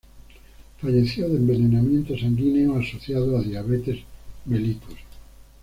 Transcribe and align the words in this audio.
Falleció 0.79 1.29
de 1.29 1.35
envenenamiento 1.35 2.17
sanguíneo 2.17 2.75
asociado 2.79 3.37
a 3.37 3.43
diabetes 3.43 3.99
mellitus. 4.45 4.97